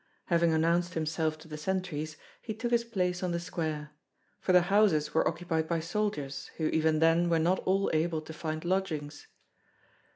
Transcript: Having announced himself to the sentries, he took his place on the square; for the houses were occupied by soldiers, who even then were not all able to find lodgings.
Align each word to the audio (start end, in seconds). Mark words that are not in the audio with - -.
Having 0.33 0.51
announced 0.53 0.95
himself 0.95 1.37
to 1.37 1.47
the 1.47 1.59
sentries, 1.59 2.17
he 2.41 2.55
took 2.55 2.71
his 2.71 2.83
place 2.83 3.21
on 3.21 3.33
the 3.33 3.39
square; 3.39 3.91
for 4.39 4.51
the 4.51 4.61
houses 4.63 5.13
were 5.13 5.27
occupied 5.27 5.67
by 5.67 5.79
soldiers, 5.79 6.49
who 6.57 6.69
even 6.69 6.97
then 6.97 7.29
were 7.29 7.37
not 7.37 7.59
all 7.67 7.87
able 7.93 8.21
to 8.21 8.33
find 8.33 8.65
lodgings. 8.65 9.27